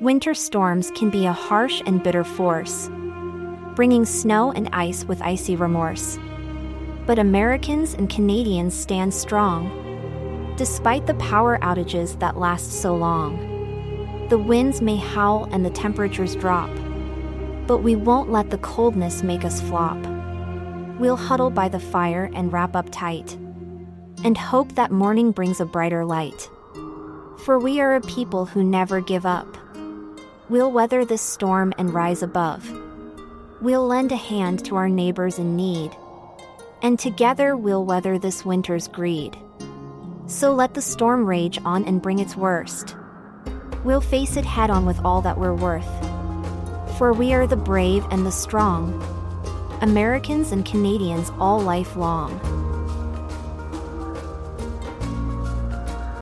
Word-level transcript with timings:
Winter 0.00 0.34
storms 0.34 0.90
can 0.96 1.08
be 1.08 1.24
a 1.24 1.32
harsh 1.32 1.80
and 1.86 2.02
bitter 2.02 2.24
force, 2.24 2.90
bringing 3.76 4.04
snow 4.04 4.50
and 4.50 4.68
ice 4.72 5.04
with 5.04 5.22
icy 5.22 5.54
remorse. 5.54 6.18
But 7.06 7.20
Americans 7.20 7.94
and 7.94 8.10
Canadians 8.10 8.74
stand 8.74 9.14
strong, 9.14 10.54
despite 10.56 11.06
the 11.06 11.14
power 11.14 11.58
outages 11.62 12.18
that 12.18 12.36
last 12.36 12.72
so 12.82 12.96
long. 12.96 14.26
The 14.30 14.38
winds 14.38 14.82
may 14.82 14.96
howl 14.96 15.48
and 15.52 15.64
the 15.64 15.70
temperatures 15.70 16.34
drop, 16.34 16.70
but 17.68 17.78
we 17.78 17.94
won't 17.94 18.32
let 18.32 18.50
the 18.50 18.58
coldness 18.58 19.22
make 19.22 19.44
us 19.44 19.60
flop. 19.60 19.98
We'll 20.98 21.16
huddle 21.16 21.50
by 21.50 21.68
the 21.68 21.78
fire 21.78 22.30
and 22.34 22.52
wrap 22.52 22.74
up 22.74 22.88
tight, 22.90 23.34
and 24.24 24.36
hope 24.36 24.74
that 24.74 24.90
morning 24.90 25.30
brings 25.30 25.60
a 25.60 25.64
brighter 25.64 26.04
light. 26.04 26.50
For 27.44 27.60
we 27.60 27.80
are 27.80 27.94
a 27.94 28.00
people 28.00 28.44
who 28.44 28.64
never 28.64 29.00
give 29.00 29.24
up. 29.24 29.56
We'll 30.50 30.70
weather 30.70 31.06
this 31.06 31.22
storm 31.22 31.72
and 31.78 31.94
rise 31.94 32.22
above. 32.22 32.70
We'll 33.62 33.86
lend 33.86 34.12
a 34.12 34.16
hand 34.16 34.62
to 34.66 34.76
our 34.76 34.90
neighbors 34.90 35.38
in 35.38 35.56
need. 35.56 35.96
And 36.82 36.98
together 36.98 37.56
we'll 37.56 37.86
weather 37.86 38.18
this 38.18 38.44
winter's 38.44 38.86
greed. 38.86 39.38
So 40.26 40.52
let 40.52 40.74
the 40.74 40.82
storm 40.82 41.24
rage 41.24 41.58
on 41.64 41.86
and 41.86 42.02
bring 42.02 42.18
its 42.18 42.36
worst. 42.36 42.94
We'll 43.84 44.02
face 44.02 44.36
it 44.36 44.44
head 44.44 44.68
on 44.68 44.84
with 44.84 45.02
all 45.02 45.22
that 45.22 45.38
we're 45.38 45.54
worth. 45.54 45.88
For 46.98 47.14
we 47.14 47.32
are 47.32 47.46
the 47.46 47.56
brave 47.56 48.04
and 48.10 48.26
the 48.26 48.30
strong, 48.30 49.02
Americans 49.80 50.52
and 50.52 50.64
Canadians 50.66 51.30
all 51.38 51.58
lifelong. 51.58 52.38